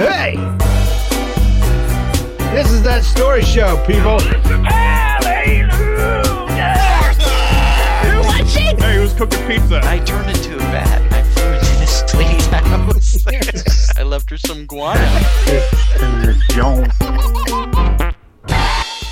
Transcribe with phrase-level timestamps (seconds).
[0.00, 0.36] Hey!
[2.54, 4.18] This is that story show, people.
[8.78, 9.82] Hey, who's cooking pizza?
[9.84, 11.12] I turned into a bat.
[11.12, 13.98] I flew into Miss Tweety's house.
[13.98, 15.00] I left her some guano.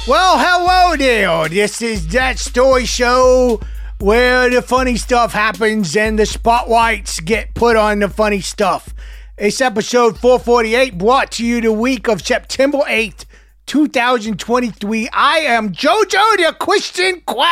[0.08, 1.50] Well, hello there.
[1.50, 3.60] This is that story show
[4.00, 8.94] where the funny stuff happens and the spotlights get put on the funny stuff.
[9.40, 13.24] It's episode 448 brought to you the week of September 8th,
[13.66, 15.08] 2023.
[15.12, 17.46] I am JoJo the Christian Clown.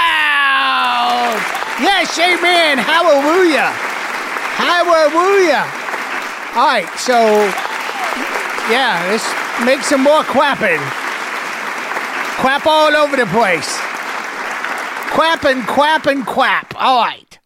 [1.78, 2.78] Yes, amen.
[2.78, 3.70] Hallelujah.
[4.58, 5.62] Hallelujah.
[6.56, 7.14] All right, so
[8.68, 10.80] yeah, let's make some more clapping.
[12.40, 13.78] Quap all over the place.
[15.14, 16.26] Quap and quap and.
[16.74, 17.38] All right.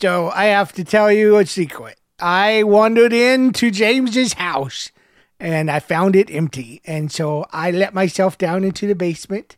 [0.00, 1.98] So I have to tell you a secret.
[2.22, 4.92] I wandered into James's house
[5.40, 6.80] and I found it empty.
[6.84, 9.56] And so I let myself down into the basement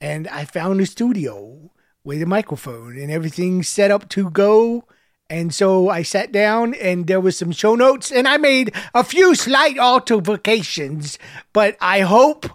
[0.00, 1.72] and I found a studio
[2.04, 4.84] with a microphone and everything set up to go.
[5.28, 9.02] And so I sat down and there was some show notes and I made a
[9.02, 11.18] few slight alterations,
[11.52, 12.46] but I hope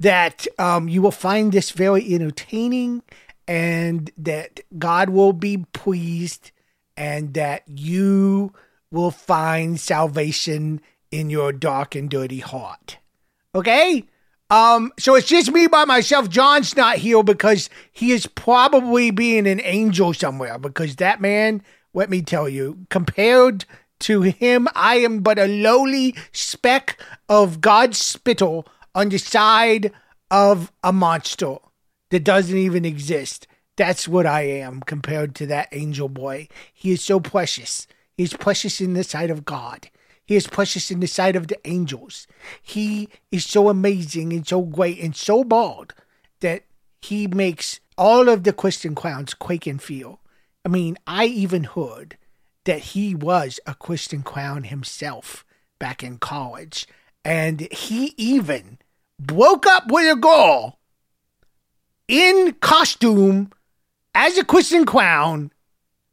[0.00, 3.04] that um, you will find this very entertaining
[3.46, 6.50] and that God will be pleased
[6.96, 8.52] and that you
[8.90, 12.98] will find salvation in your dark and dirty heart.
[13.54, 14.04] Okay?
[14.50, 16.30] Um, so it's just me by myself.
[16.30, 22.08] John's not here because he is probably being an angel somewhere because that man, let
[22.08, 23.66] me tell you, compared
[24.00, 29.92] to him, I am but a lowly speck of God's spittle on the side
[30.30, 31.56] of a monster
[32.10, 33.46] that doesn't even exist.
[33.76, 36.48] That's what I am compared to that angel boy.
[36.72, 37.86] He is so precious.
[38.18, 39.88] He is precious in the sight of God.
[40.26, 42.26] He is precious in the sight of the angels.
[42.60, 45.94] He is so amazing and so great and so bald
[46.40, 46.64] that
[47.00, 50.20] he makes all of the Christian clowns quake and feel.
[50.64, 52.18] I mean, I even heard
[52.64, 55.44] that he was a Christian clown himself
[55.78, 56.88] back in college.
[57.24, 58.78] And he even
[59.20, 60.80] broke up with a girl
[62.08, 63.52] in costume
[64.12, 65.52] as a Christian clown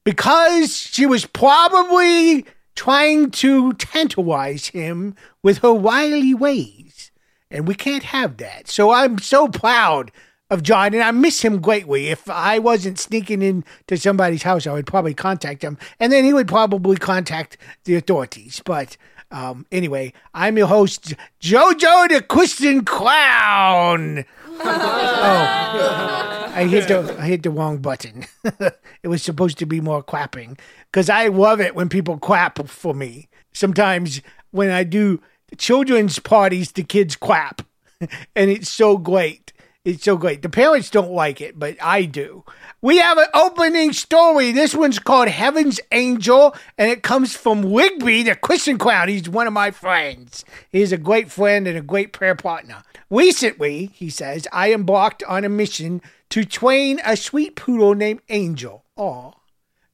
[0.06, 2.46] because she was probably
[2.76, 7.12] trying to tantalize him with her wily ways.
[7.52, 8.68] And we can't have that.
[8.70, 10.12] So I'm so proud
[10.50, 12.08] of John, and I miss him greatly.
[12.08, 16.34] If I wasn't sneaking into somebody's house, I would probably contact him, and then he
[16.34, 18.62] would probably contact the authorities.
[18.64, 18.96] But
[19.32, 24.26] um, anyway, I'm your host, JoJo the Christian Clown.
[24.60, 28.26] Oh, I hit the I hit the wrong button.
[28.44, 30.58] it was supposed to be more clapping
[30.92, 33.28] because I love it when people clap for me.
[33.54, 34.22] Sometimes
[34.52, 35.22] when I do
[35.58, 37.62] children's parties, the kids clap,
[38.00, 39.52] and it's so great.
[39.86, 40.42] It's so great.
[40.42, 42.44] The parents don't like it, but I do.
[42.82, 44.52] We have an opening story.
[44.52, 49.10] This one's called Heaven's Angel, and it comes from Wigby, the Christian clown.
[49.10, 50.44] He's one of my friends.
[50.72, 52.82] He's a great friend and a great prayer partner.
[53.12, 58.84] Recently, he says, I embarked on a mission to train a sweet poodle named Angel,
[58.96, 59.34] aw,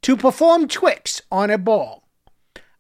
[0.03, 2.06] to perform tricks on a ball.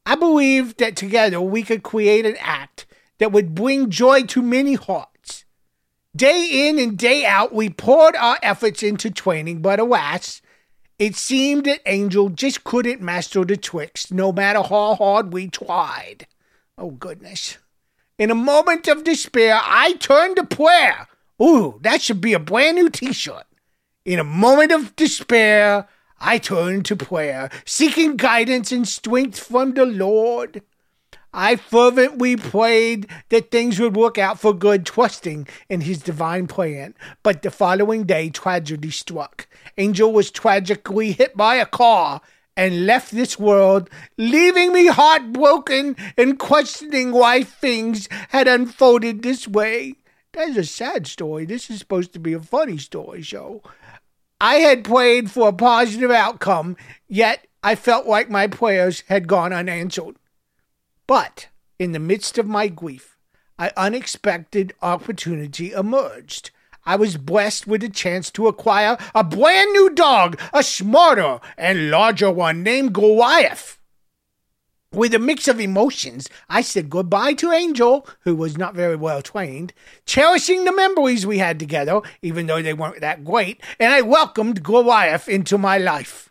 [0.05, 2.85] I believe that together we could create an act
[3.17, 5.10] that would bring joy to many hearts.
[6.15, 10.41] Day in and day out, we poured our efforts into training, but alas,
[10.99, 16.27] it seemed that Angel just couldn't master the tricks no matter how hard we tried.
[16.77, 17.57] Oh, goodness.
[18.17, 21.07] In a moment of despair, I turned to prayer.
[21.41, 23.45] Ooh, that should be a brand new t shirt.
[24.03, 25.87] In a moment of despair,
[26.19, 30.61] I turned to prayer, seeking guidance and strength from the Lord.
[31.33, 36.93] I fervently prayed that things would work out for good, trusting in his divine plan.
[37.23, 39.47] But the following day, tragedy struck.
[39.77, 42.21] Angel was tragically hit by a car
[42.57, 49.95] and left this world, leaving me heartbroken and questioning why things had unfolded this way.
[50.33, 51.45] That's a sad story.
[51.45, 53.61] This is supposed to be a funny story show.
[54.39, 56.75] I had prayed for a positive outcome,
[57.07, 60.15] yet I felt like my prayers had gone unanswered.
[61.11, 63.17] But in the midst of my grief,
[63.59, 66.51] an unexpected opportunity emerged.
[66.85, 71.91] I was blessed with a chance to acquire a brand new dog, a smarter and
[71.91, 73.77] larger one named Goliath.
[74.93, 79.21] With a mix of emotions, I said goodbye to Angel, who was not very well
[79.21, 79.73] trained,
[80.05, 84.63] cherishing the memories we had together, even though they weren't that great, and I welcomed
[84.63, 86.30] Goliath into my life.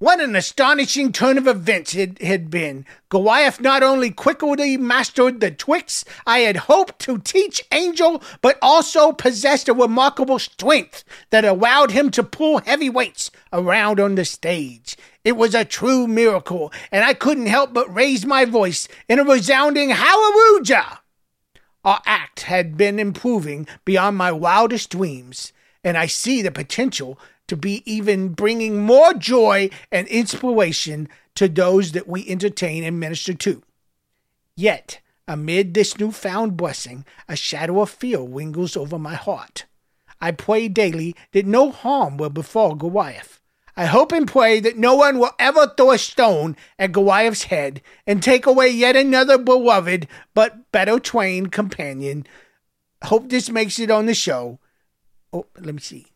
[0.00, 2.86] What an astonishing turn of events it had been.
[3.08, 9.10] Goliath not only quickly mastered the tricks I had hoped to teach Angel, but also
[9.10, 14.96] possessed a remarkable strength that allowed him to pull heavy weights around on the stage.
[15.24, 19.24] It was a true miracle, and I couldn't help but raise my voice in a
[19.24, 21.00] resounding hallelujah.
[21.84, 25.52] Our act had been improving beyond my wildest dreams,
[25.82, 27.18] and I see the potential
[27.48, 33.34] to be even bringing more joy and inspiration to those that we entertain and minister
[33.34, 33.62] to.
[34.56, 39.66] Yet, amid this newfound blessing, a shadow of fear lingers over my heart.
[40.20, 43.40] I pray daily that no harm will befall Goliath.
[43.76, 47.80] I hope and pray that no one will ever throw a stone at Goliath's head
[48.08, 52.26] and take away yet another beloved but better trained companion.
[53.04, 54.58] Hope this makes it on the show.
[55.32, 56.06] Oh, let me see.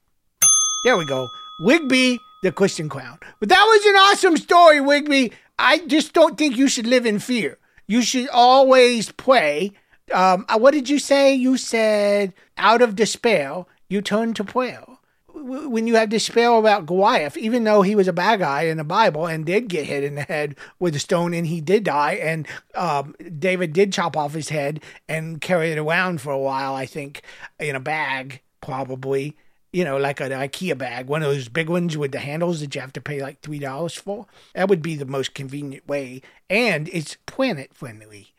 [0.85, 1.29] There we go.
[1.61, 3.19] Wigby, the Christian clown.
[3.39, 5.33] But that was an awesome story, Wigby.
[5.57, 7.59] I just don't think you should live in fear.
[7.87, 9.73] You should always pray.
[10.13, 11.35] Um, uh, what did you say?
[11.35, 14.85] You said, out of despair, you turn to prayer.
[15.29, 18.85] When you have despair about Goliath, even though he was a bad guy in the
[18.85, 22.15] Bible and did get hit in the head with a stone and he did die,
[22.15, 26.75] and um, David did chop off his head and carry it around for a while,
[26.75, 27.23] I think,
[27.61, 29.37] in a bag, probably
[29.73, 32.75] you know, like an IKEA bag, one of those big ones with the handles that
[32.75, 34.27] you have to pay like three dollars for.
[34.55, 36.21] That would be the most convenient way,
[36.51, 38.35] and it's planet friendly.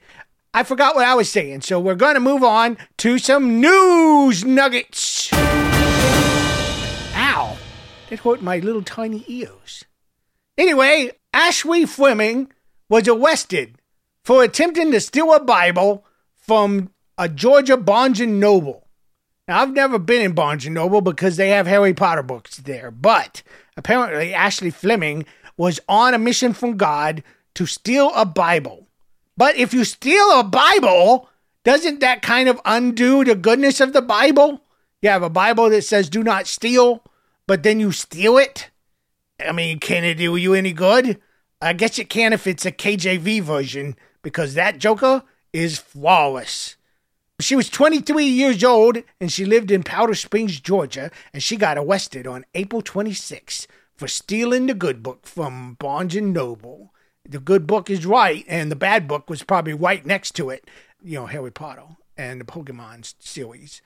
[0.53, 4.45] I forgot what I was saying, so we're going to move on to some news
[4.45, 5.33] nuggets.
[5.33, 5.39] Ow!
[8.09, 9.85] That hurt my little tiny ears.
[10.56, 12.51] Anyway, Ashley Fleming
[12.88, 13.80] was arrested
[14.24, 18.88] for attempting to steal a Bible from a Georgia Barnes and Noble.
[19.48, 22.92] Now, I've never been in Barnes & Noble because they have Harry Potter books there,
[22.92, 23.44] but
[23.75, 25.25] apparently Ashley Fleming
[25.57, 27.24] was on a mission from God
[27.56, 28.88] to steal a Bible.
[29.36, 31.30] But if you steal a Bible,
[31.66, 34.62] doesn't that kind of undo the goodness of the Bible?
[35.01, 37.04] You have a Bible that says do not steal,
[37.45, 38.69] but then you steal it?
[39.45, 41.19] I mean, can it do you any good?
[41.62, 46.78] I guess it can if it's a KJV version, because that Joker is flawless.
[47.44, 51.78] She was 23 years old and she lived in Powder Springs, Georgia, and she got
[51.78, 53.68] arrested on April 26
[53.98, 56.94] for stealing the good book from Barnes and Noble.
[57.28, 60.69] The good book is right, and the bad book was probably right next to it.
[61.04, 61.84] You know, Harry Potter
[62.18, 63.81] and the Pokemon series.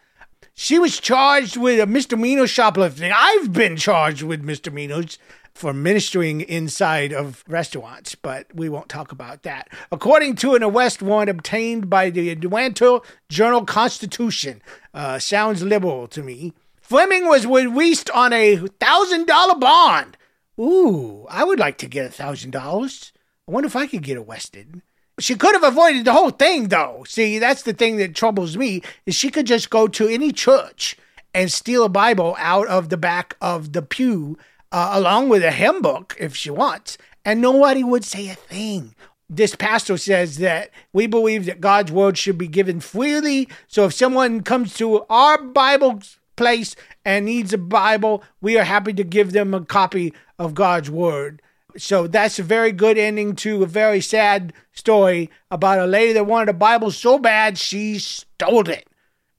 [0.53, 3.11] She was charged with a misdemeanor shoplifting.
[3.13, 5.17] I've been charged with misdemeanors
[5.57, 9.67] for ministering inside of restaurants, but we won't talk about that.
[9.91, 14.61] According to an arrest warrant obtained by the Atlanta Journal Constitution,
[14.93, 16.53] uh, sounds liberal to me.
[16.79, 20.15] Fleming was released on a thousand dollar bond.
[20.59, 23.11] Ooh, I would like to get a thousand dollars.
[23.47, 24.83] I wonder if I could get arrested.
[25.19, 27.03] She could have avoided the whole thing, though.
[27.07, 30.95] See, that's the thing that troubles me is she could just go to any church
[31.33, 34.37] and steal a Bible out of the back of the pew
[34.71, 38.95] uh, along with a hymn book if she wants, and nobody would say a thing.
[39.29, 43.49] This pastor says that we believe that God's word should be given freely.
[43.67, 46.01] So if someone comes to our Bible
[46.37, 50.89] place and needs a Bible, we are happy to give them a copy of God's
[50.89, 51.41] word.
[51.75, 56.25] So that's a very good ending to a very sad story about a lady that
[56.25, 58.87] wanted a Bible so bad she stole it.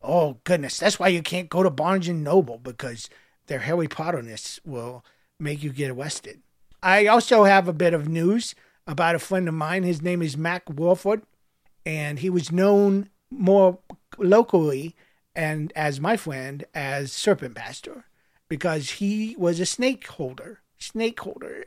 [0.03, 3.09] Oh goodness, that's why you can't go to Barnes and Noble because
[3.47, 5.05] their Harry Potterness will
[5.41, 6.41] make you get arrested.
[6.83, 8.55] I also have a bit of news
[8.87, 9.83] about a friend of mine.
[9.83, 11.23] His name is Mack Wolford,
[11.85, 13.79] and he was known more
[14.17, 14.97] locally
[15.35, 18.05] and as my friend as Serpent Pastor
[18.49, 20.61] because he was a snake holder.
[20.79, 21.67] Snake holder.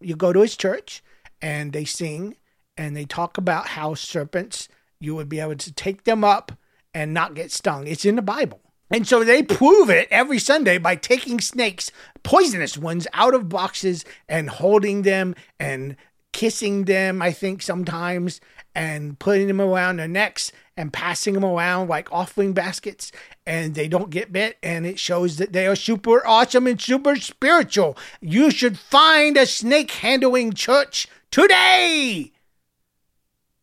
[0.00, 1.02] You go to his church
[1.40, 2.36] and they sing
[2.76, 4.68] and they talk about how serpents
[5.00, 6.52] you would be able to take them up
[6.92, 7.86] and not get stung.
[7.86, 8.60] It's in the Bible.
[8.90, 11.92] And so they prove it every Sunday by taking snakes,
[12.22, 15.96] poisonous ones, out of boxes and holding them and
[16.32, 18.40] kissing them, I think sometimes,
[18.74, 23.12] and putting them around their necks and passing them around like offering baskets.
[23.46, 24.58] And they don't get bit.
[24.62, 27.96] And it shows that they are super awesome and super spiritual.
[28.20, 32.32] You should find a snake handling church today.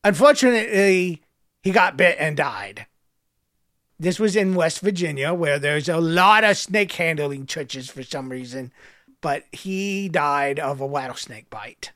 [0.03, 1.21] Unfortunately,
[1.63, 2.85] he got bit and died.
[3.99, 8.29] This was in West Virginia, where there's a lot of snake handling churches for some
[8.29, 8.71] reason.
[9.21, 11.91] But he died of a rattlesnake bite.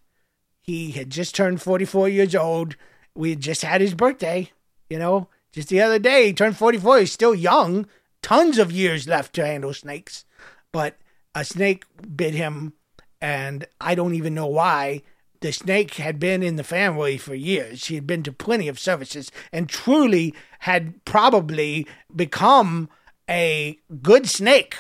[0.61, 2.75] He had just turned 44 years old.
[3.13, 4.51] We had just had his birthday,
[4.89, 6.27] you know, just the other day.
[6.27, 6.99] He turned 44.
[6.99, 7.87] He's still young,
[8.21, 10.25] tons of years left to handle snakes.
[10.71, 10.97] But
[11.35, 12.73] a snake bit him
[13.21, 15.03] And I don't even know why.
[15.41, 17.79] The snake had been in the family for years.
[17.79, 22.89] She had been to plenty of services and truly had probably become
[23.27, 24.75] a good snake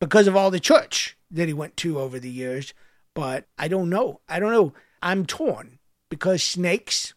[0.00, 2.72] because of all the church that he went to over the years.
[3.14, 4.20] But I don't know.
[4.28, 4.72] I don't know.
[5.02, 7.12] I'm torn because snakes,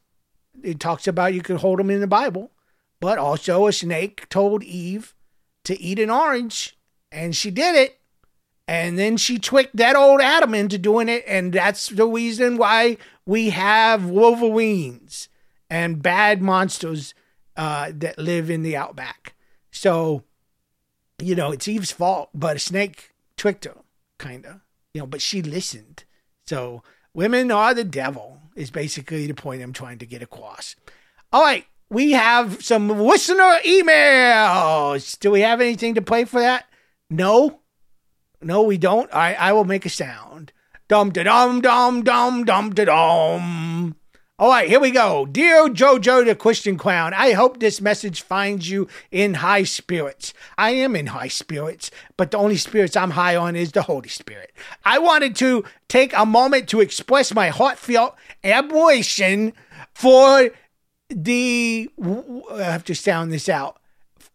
[0.61, 2.51] it talks about you can hold them in the Bible,
[2.99, 5.15] but also a snake told Eve
[5.63, 6.77] to eat an orange
[7.11, 7.98] and she did it.
[8.69, 11.23] And then she tricked that old Adam into doing it.
[11.25, 15.27] And that's the reason why we have Wolverines
[15.71, 17.15] and bad monsters
[17.57, 19.33] uh, that live in the outback.
[19.71, 20.21] So,
[21.19, 23.75] you know, it's Eve's fault, but a snake tricked her,
[24.19, 24.59] kind of.
[24.93, 26.03] You know, but she listened.
[26.45, 30.75] So, women are the devil, is basically the point I'm trying to get across.
[31.33, 35.17] All right, we have some listener emails.
[35.17, 36.65] Do we have anything to play for that?
[37.09, 37.61] No?
[38.41, 39.13] No, we don't.
[39.13, 40.53] I I will make a sound.
[40.87, 43.95] Dum da dum dum dum dum da dum.
[44.39, 45.25] All right, here we go.
[45.25, 50.33] Dear JoJo the Christian Clown, I hope this message finds you in high spirits.
[50.57, 54.07] I am in high spirits, but the only spirits I'm high on is the Holy
[54.07, 54.53] Spirit.
[54.85, 59.51] I wanted to take a moment to express my heartfelt admiration
[59.93, 60.51] for
[61.09, 61.89] the.
[62.53, 63.78] I have to sound this out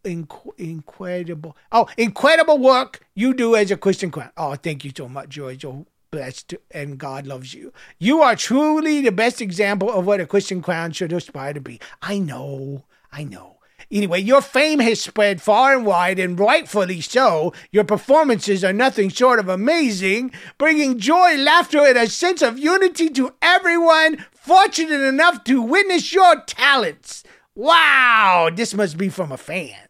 [0.05, 1.57] inc- incredible.
[1.71, 4.31] Oh, incredible work you do as a Christian clown.
[4.37, 5.65] Oh, thank you so much, George.
[5.65, 7.73] Oh, blessed and God loves you.
[7.99, 11.81] You are truly the best example of what a Christian clown should aspire to be.
[12.01, 13.55] I know, I know.
[13.91, 17.53] Anyway, your fame has spread far and wide, and rightfully so.
[17.71, 23.09] Your performances are nothing short of amazing, bringing joy, laughter, and a sense of unity
[23.09, 27.23] to everyone fortunate enough to witness your talents.
[27.53, 29.84] Wow, this must be from a fan.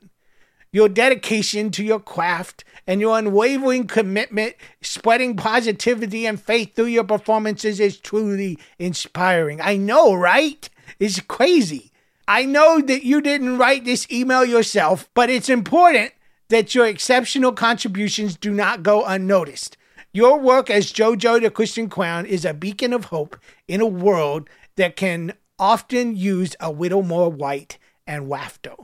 [0.76, 7.06] Your dedication to your craft and your unwavering commitment, spreading positivity and faith through your
[7.06, 9.62] performances is truly inspiring.
[9.62, 10.70] I know, right?
[11.00, 11.94] It's crazy.
[12.28, 16.12] I know that you didn't write this email yourself, but it's important
[16.50, 19.78] that your exceptional contributions do not go unnoticed.
[20.12, 23.40] Your work as JoJo the Christian Clown is a beacon of hope
[23.70, 28.76] in a world that can often use a little more white and laughter.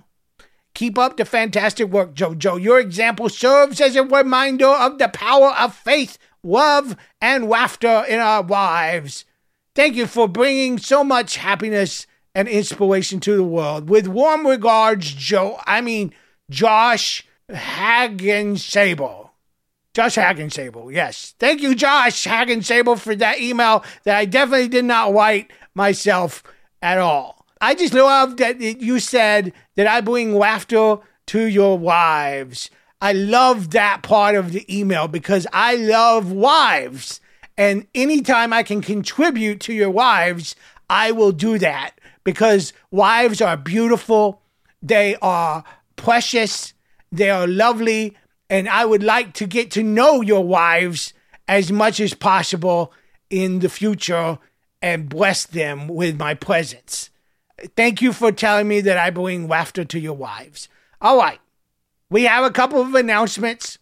[0.74, 2.62] Keep up the fantastic work, JoJo.
[2.62, 8.20] Your example serves as a reminder of the power of faith, love, and laughter in
[8.20, 9.26] our lives.
[9.76, 13.90] Thank you for bringing so much happiness and inspiration to the world.
[13.90, 16.14] With warm regards, Joe, I mean,
[16.50, 19.30] Josh Hagensable.
[19.94, 21.36] Josh Hagensable, yes.
[21.38, 26.44] Thank you, Josh Hagensable, for that email that I definitely did not write myself
[26.82, 27.41] at all.
[27.64, 32.72] I just love that you said that I bring laughter to your wives.
[33.00, 37.22] I love that part of the email because I love wives.
[37.58, 40.56] And anytime I can contribute to your wives,
[40.90, 44.42] I will do that because wives are beautiful,
[44.82, 45.64] they are
[45.96, 46.74] precious,
[47.12, 48.18] they are lovely,
[48.50, 51.14] and I would like to get to know your wives
[51.48, 52.92] as much as possible
[53.30, 54.40] in the future
[54.82, 57.12] and bless them with my presence.
[57.76, 60.70] Thank you for telling me that I bring laughter to your wives.
[61.00, 61.40] All right.
[62.10, 63.78] We have a couple of announcements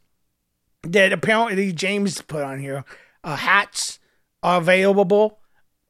[0.83, 2.85] that apparently James put on here.
[3.23, 3.99] Uh, hats
[4.43, 5.39] are available,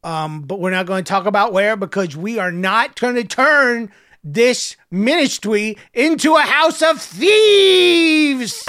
[0.03, 3.23] um, but we're not going to talk about where because we are not going to
[3.23, 3.91] turn
[4.23, 8.63] this ministry into a house of thieves.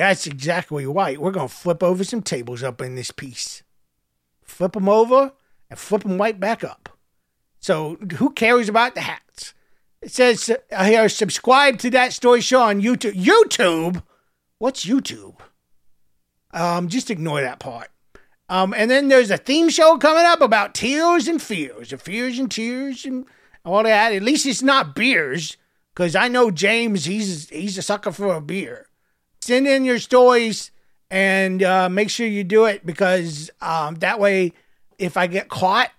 [0.00, 1.20] That's exactly right.
[1.20, 3.62] We're going to flip over some tables up in this piece.
[4.42, 5.32] Flip them over
[5.68, 6.88] and flip them right back up.
[7.58, 9.52] So who cares about the hats?
[10.00, 13.12] It says uh, here, subscribe to that story show on YouTube.
[13.12, 14.02] YouTube?
[14.56, 15.36] What's YouTube?
[16.54, 17.88] Um, just ignore that part.
[18.48, 22.38] Um, and then there's a theme show coming up about tears and fears, of fears
[22.38, 23.26] and tears and
[23.66, 24.14] all that.
[24.14, 25.58] At least it's not beers,
[25.94, 27.04] because I know James.
[27.04, 28.86] He's he's a sucker for a beer
[29.42, 30.70] send in your stories
[31.10, 34.52] and uh, make sure you do it because um, that way,
[34.98, 35.90] if I get caught,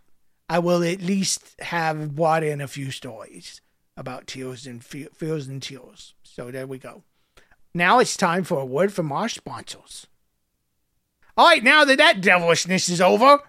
[0.50, 3.62] I will at least have brought in a few stories
[3.98, 6.14] about teals and feels and teals.
[6.24, 7.04] So there we go.
[7.74, 10.08] Now it's time for a word from our sponsors.
[11.38, 13.40] All right, now that that devilishness is over,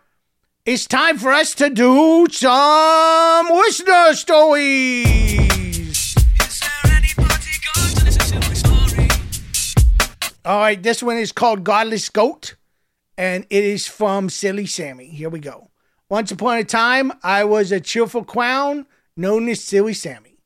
[0.65, 5.72] it's time for us to do some listener stories.
[10.45, 12.57] All right, this one is called Godless Goat,
[13.17, 15.07] and it is from Silly Sammy.
[15.07, 15.71] Here we go.
[16.09, 20.41] Once upon a time, I was a cheerful clown known as Silly Sammy.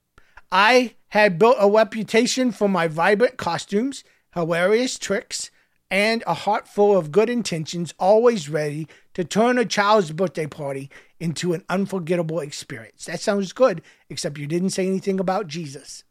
[0.52, 5.50] I had built a reputation for my vibrant costumes, hilarious tricks,
[5.90, 10.90] and a heart full of good intentions, always ready to turn a child's birthday party
[11.20, 13.06] into an unforgettable experience.
[13.06, 16.04] That sounds good, except you didn't say anything about Jesus.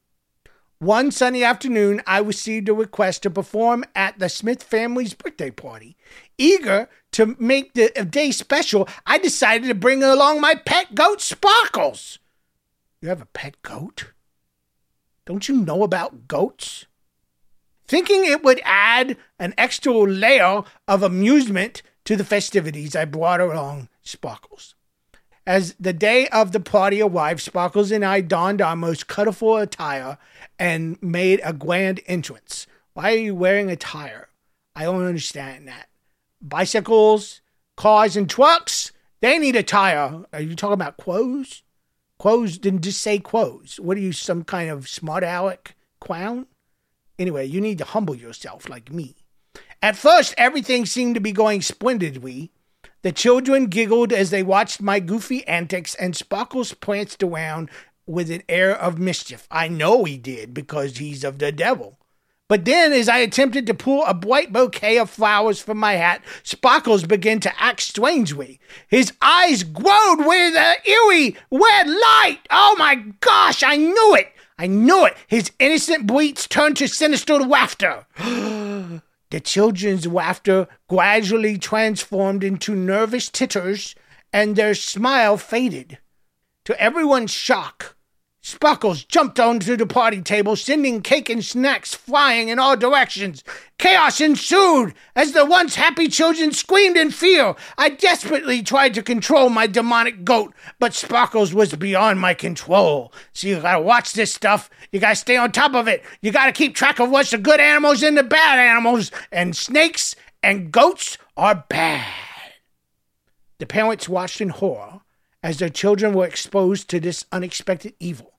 [0.80, 5.96] One sunny afternoon, I received a request to perform at the Smith family's birthday party.
[6.38, 12.20] Eager to make the day special, I decided to bring along my pet goat, Sparkles.
[13.02, 14.12] You have a pet goat?
[15.26, 16.86] Don't you know about goats?
[17.88, 23.88] Thinking it would add an extra layer of amusement to the festivities, I brought along
[24.04, 24.76] Sparkles.
[25.48, 30.18] As the day of the party arrived, Sparkles and I donned our most colorful attire
[30.60, 32.68] and made a grand entrance.
[32.94, 34.30] Why are you wearing a tire?
[34.76, 35.90] I don't understand that.
[36.42, 37.42] Bicycles,
[37.76, 40.24] cars, and trucks, they need a tire.
[40.32, 41.64] Are you talking about quos?
[42.20, 43.80] Quos didn't just say quos.
[43.80, 46.48] What are you, some kind of smart aleck clown?
[47.18, 49.16] Anyway, you need to humble yourself like me.
[49.82, 52.52] At first, everything seemed to be going splendidly.
[53.02, 57.70] The children giggled as they watched my goofy antics, and Sparkles pranced around
[58.08, 59.48] with an air of mischief.
[59.50, 62.00] I know he did because he's of the devil.
[62.48, 66.22] But then, as I attempted to pull a bright bouquet of flowers from my hat,
[66.44, 68.60] Sparkles began to act strangely.
[68.88, 72.40] His eyes glowed with an eerie red light.
[72.52, 74.32] Oh my gosh, I knew it!
[74.60, 75.18] I knew it!
[75.28, 78.06] His innocent bleats turned to sinister laughter.
[79.32, 83.96] The children's laughter gradually transformed into nervous titters,
[84.32, 85.98] and their smile faded.
[86.66, 87.95] To everyone's shock,
[88.46, 93.44] Sparkles jumped onto the party table, sending cake and snacks flying in all directions.
[93.80, 97.56] Chaos ensued as the once happy children screamed in fear.
[97.76, 103.12] I desperately tried to control my demonic goat, but Sparkles was beyond my control.
[103.34, 104.70] So you gotta watch this stuff.
[104.92, 106.04] You gotta stay on top of it.
[106.22, 109.10] You gotta keep track of what's the good animals and the bad animals.
[109.32, 112.14] And snakes and goats are bad.
[113.58, 115.02] The parents watched in horror
[115.42, 118.34] as their children were exposed to this unexpected evil.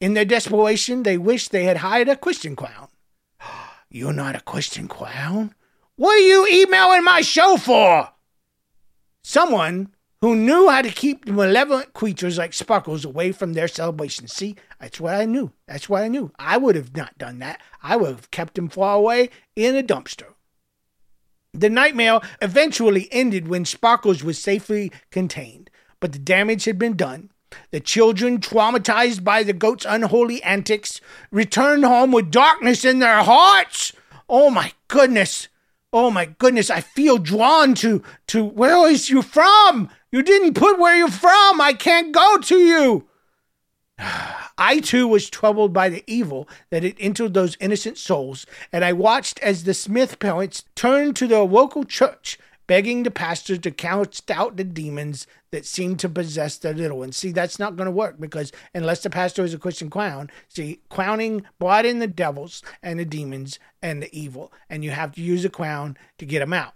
[0.00, 2.88] In their desperation, they wished they had hired a Christian clown.
[3.90, 5.54] You're not a Christian clown?
[5.96, 8.08] What are you emailing my show for?
[9.22, 9.90] Someone
[10.22, 14.32] who knew how to keep the malevolent creatures like Sparkles away from their celebrations.
[14.32, 15.52] See, that's what I knew.
[15.66, 16.32] That's what I knew.
[16.38, 17.60] I would have not done that.
[17.82, 20.34] I would have kept him far away in a dumpster.
[21.52, 25.68] The nightmare eventually ended when Sparkles was safely contained,
[26.00, 27.30] but the damage had been done.
[27.70, 33.92] The children, traumatized by the goat's unholy antics, returned home with darkness in their hearts.
[34.28, 35.48] Oh my goodness.
[35.92, 36.70] Oh my goodness.
[36.70, 39.90] I feel drawn to, to, where is you from?
[40.12, 41.60] You didn't put where you're from.
[41.60, 43.08] I can't go to you.
[44.58, 48.92] I too was troubled by the evil that had entered those innocent souls, and I
[48.92, 54.30] watched as the Smith parents turned to their local church begging the pastor to cast
[54.30, 57.16] out the demons that seem to possess the little ones.
[57.16, 60.80] See, that's not going to work because unless the pastor is a Christian clown, see,
[60.88, 65.22] clowning brought in the devils and the demons and the evil, and you have to
[65.22, 66.74] use a clown to get them out.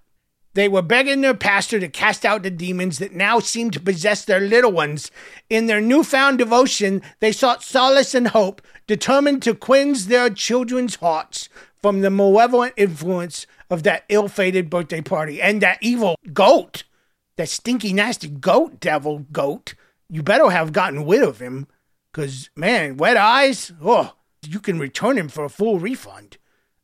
[0.55, 4.25] They were begging their pastor to cast out the demons that now seemed to possess
[4.25, 5.11] their little ones.
[5.51, 11.49] In their newfound devotion, they sought solace and hope, determined to cleanse their children's hearts
[11.83, 16.85] from the malevolent influence of that ill fated birthday party and that evil goat,
[17.37, 19.75] that stinky, nasty goat devil goat.
[20.09, 21.67] You better have gotten rid of him,
[22.13, 24.15] because, man, wet eyes, oh,
[24.47, 26.37] you can return him for a full refund.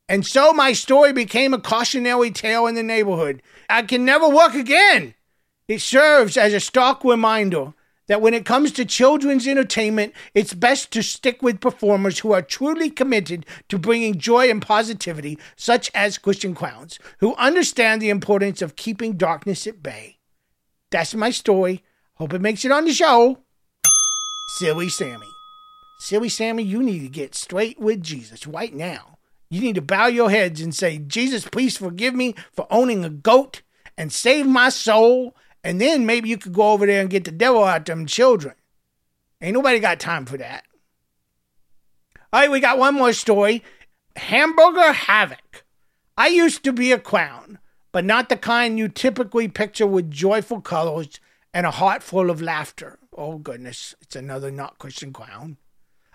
[0.08, 3.42] And so my story became a cautionary tale in the neighborhood.
[3.68, 5.14] I can never work again.
[5.68, 7.74] It serves as a stark reminder
[8.08, 12.42] that when it comes to children's entertainment, it's best to stick with performers who are
[12.42, 18.62] truly committed to bringing joy and positivity, such as Christian clowns, who understand the importance
[18.62, 20.18] of keeping darkness at bay.
[20.90, 21.82] That's my story.
[22.14, 23.38] Hope it makes it on the show.
[24.58, 25.28] Silly Sammy.
[26.00, 29.18] Silly Sammy, you need to get straight with Jesus right now.
[29.48, 33.10] You need to bow your heads and say, Jesus, please forgive me for owning a
[33.10, 33.62] goat
[33.96, 37.30] and save my soul and then maybe you could go over there and get the
[37.30, 38.54] devil out of them children.
[39.40, 40.64] Ain't nobody got time for that.
[42.32, 43.62] All right, we got one more story.
[44.16, 45.64] Hamburger Havoc.
[46.16, 47.58] I used to be a clown,
[47.92, 51.20] but not the kind you typically picture with joyful colors
[51.52, 52.98] and a heart full of laughter.
[53.16, 55.56] Oh, goodness, it's another not Christian clown.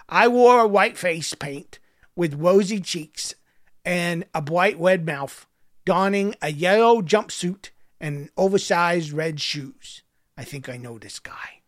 [0.08, 1.80] I wore a white face paint
[2.16, 3.36] with rosy cheeks
[3.84, 5.46] and a bright red mouth,
[5.84, 10.04] donning a yellow jumpsuit and oversized red shoes.
[10.38, 11.62] I think I know this guy.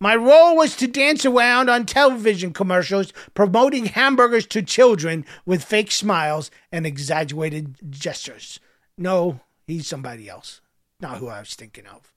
[0.00, 5.92] My role was to dance around on television commercials promoting hamburgers to children with fake
[5.92, 8.58] smiles and exaggerated gestures.
[9.02, 10.60] No, he's somebody else.
[11.00, 12.12] Not who I was thinking of.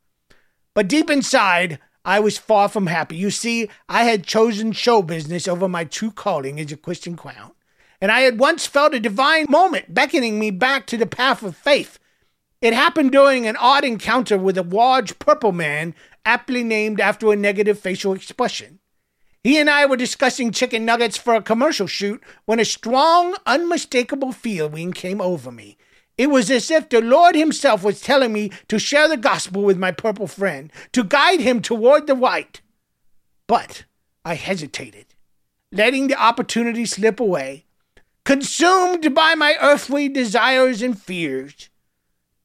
[0.76, 3.16] But deep inside, I was far from happy.
[3.16, 7.54] You see, I had chosen show business over my true calling as a Christian clown.
[8.00, 11.58] And I had once felt a divine moment beckoning me back to the path of
[11.58, 11.98] faith.
[12.62, 17.36] It happened during an odd encounter with a large purple man, aptly named after a
[17.36, 18.78] negative facial expression.
[19.44, 24.34] He and I were discussing chicken nuggets for a commercial shoot when a strong, unmistakable
[24.34, 25.78] feeling came over me.
[26.18, 29.78] It was as if the Lord Himself was telling me to share the gospel with
[29.78, 32.62] my purple friend, to guide him toward the white.
[33.48, 33.84] But
[34.24, 35.08] I hesitated,
[35.72, 37.66] letting the opportunity slip away,
[38.24, 41.70] consumed by my earthly desires and fears.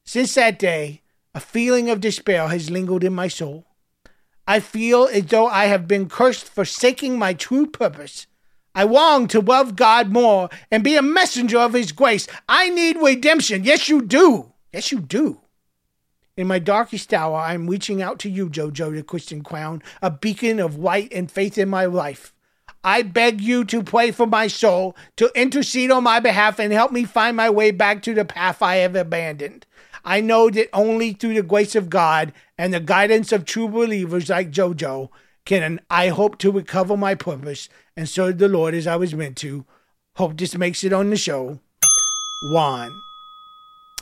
[0.05, 1.01] Since that day,
[1.33, 3.65] a feeling of despair has lingered in my soul.
[4.45, 8.27] I feel as though I have been cursed forsaking my true purpose
[8.73, 12.27] I long to love God more and be a messenger of His grace.
[12.47, 13.63] I need redemption.
[13.63, 14.53] Yes, you do.
[14.73, 15.41] Yes, you do.
[16.37, 20.09] In my darkest hour, I am reaching out to you, Jojo the Christian Clown, a
[20.09, 22.33] beacon of light and faith in my life.
[22.83, 26.91] I beg you to pray for my soul, to intercede on my behalf, and help
[26.91, 29.67] me find my way back to the path I have abandoned.
[30.03, 34.29] I know that only through the grace of God and the guidance of true believers
[34.29, 35.09] like Jojo
[35.45, 39.37] can I hope to recover my purpose and serve the Lord as I was meant
[39.37, 39.65] to.
[40.15, 41.59] Hope this makes it on the show.
[42.51, 42.91] Juan.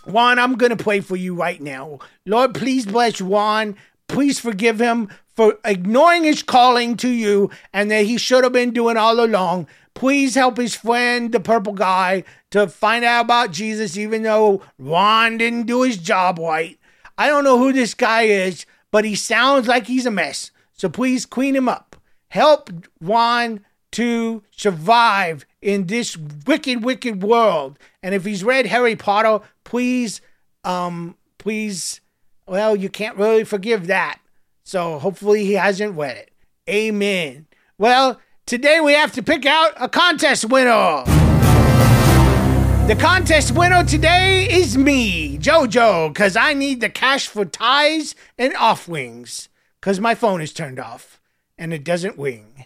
[0.06, 2.00] Juan, I'm going to pray for you right now.
[2.26, 3.76] Lord, please bless Juan.
[4.08, 8.72] Please forgive him for ignoring his calling to you and that he should have been
[8.72, 9.68] doing all along.
[9.94, 15.38] Please help his friend, the purple guy, to find out about Jesus, even though Juan
[15.38, 16.80] didn't do his job right.
[17.18, 20.52] I don't know who this guy is, but he sounds like he's a mess.
[20.80, 21.98] So please clean him up.
[22.30, 22.70] Help
[23.02, 27.78] Juan to survive in this wicked, wicked world.
[28.02, 30.22] And if he's read Harry Potter, please,
[30.64, 32.00] um, please,
[32.48, 34.20] well, you can't really forgive that.
[34.64, 36.32] So hopefully he hasn't read it.
[36.70, 37.48] Amen.
[37.78, 41.04] Well, today we have to pick out a contest winner.
[42.88, 48.56] The contest winner today is me, JoJo, because I need the cash for ties and
[48.56, 49.49] offerings
[49.80, 51.20] because my phone is turned off
[51.58, 52.66] and it doesn't ring.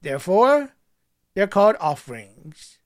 [0.00, 0.74] Therefore,
[1.34, 2.78] they're called offerings.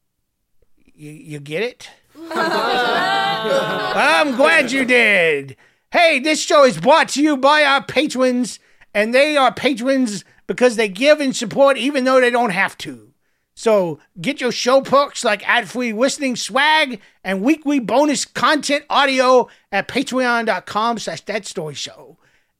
[0.94, 1.90] You, you get it?
[2.30, 5.56] I'm glad you did.
[5.92, 8.58] Hey, this show is brought to you by our patrons,
[8.92, 13.12] and they are patrons because they give and support even though they don't have to.
[13.54, 19.88] So get your show perks like ad-free listening swag and weekly bonus content audio at
[19.88, 22.15] patreon.com slash that story show.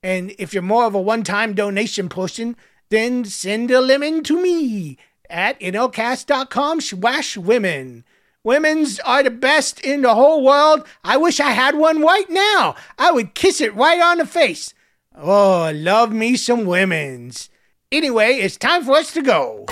[0.06, 2.54] And if you're more of a one time donation person,
[2.90, 8.04] then send a lemon to me at nlcast.com slash women.
[8.44, 10.86] Women's are the best in the whole world.
[11.02, 12.76] I wish I had one right now.
[12.96, 14.72] I would kiss it right on the face.
[15.16, 17.50] Oh, love me some women's.
[17.90, 19.66] Anyway, it's time for us to go.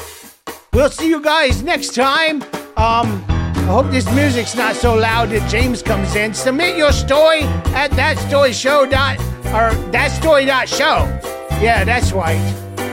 [0.72, 2.42] We'll see you guys next time.
[2.76, 6.34] Um, I hope this music's not so loud that James comes in.
[6.34, 7.42] Submit your story
[7.72, 11.30] at thatstoryshow.com or thatstory.show.
[11.62, 12.40] Yeah, that's right.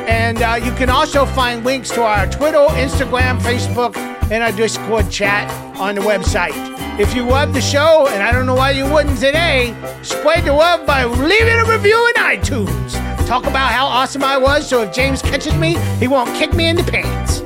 [0.07, 3.97] And uh, you can also find links to our Twitter, Instagram, Facebook,
[4.31, 6.53] and our Discord chat on the website.
[6.99, 10.53] If you love the show, and I don't know why you wouldn't today, spread the
[10.53, 12.91] love by leaving a review in iTunes.
[13.25, 16.67] Talk about how awesome I was, so if James catches me, he won't kick me
[16.67, 17.41] in the pants.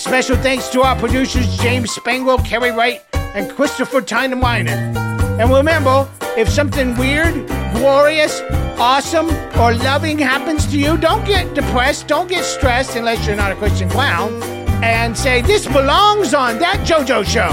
[0.00, 4.94] Special thanks to our producers, James Spangler, Kerry Wright, and Christopher Tyneminen.
[5.40, 7.34] And remember, if something weird,
[7.76, 8.40] glorious,
[8.78, 9.28] awesome,
[9.60, 13.56] or loving happens to you, don't get depressed, don't get stressed unless you're not a
[13.56, 14.42] Christian clown,
[14.82, 17.52] and say, This belongs on that JoJo show.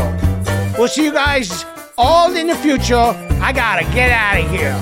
[0.77, 1.65] We'll see you guys
[1.97, 2.95] all in the future.
[3.41, 4.77] I gotta get out of here.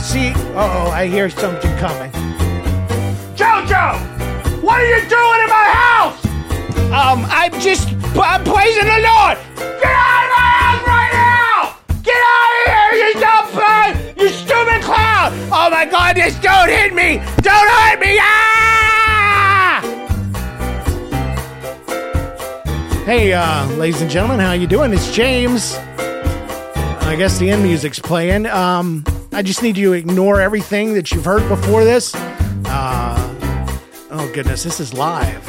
[0.00, 2.10] See, oh, I hear something coming.
[3.36, 4.62] JoJo!
[4.62, 6.24] What are you doing in my house?
[6.86, 9.38] Um, I'm just, I'm praising the Lord.
[9.56, 11.76] Get out of my house right now!
[12.02, 13.65] Get out of here, you dumb!
[14.26, 15.32] You stupid clown!
[15.52, 17.18] Oh my god, this don't hit me!
[17.42, 18.18] Don't hurt me!
[18.20, 19.80] Ah!
[23.04, 24.92] Hey, uh, ladies and gentlemen, how you doing?
[24.92, 25.76] It's James.
[25.76, 28.46] I guess the end music's playing.
[28.46, 32.12] Um, I just need you to ignore everything that you've heard before this.
[32.64, 33.14] Uh,
[34.10, 35.44] oh goodness, this is live.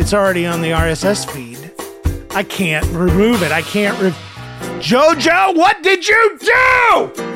[0.00, 1.74] It's already on the RSS feed.
[2.34, 3.52] I can't remove it.
[3.52, 4.00] I can't.
[4.00, 4.14] Re-
[4.80, 7.35] Jojo, what did you do?